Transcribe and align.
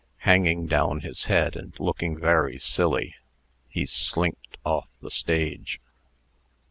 Hanging 0.25 0.65
down 0.65 1.01
his 1.01 1.25
head, 1.25 1.55
and 1.55 1.79
looking 1.79 2.17
very 2.19 2.57
silly, 2.57 3.13
he 3.69 3.85
slinked 3.85 4.57
off 4.65 4.87
the 4.99 5.11
stage. 5.11 5.79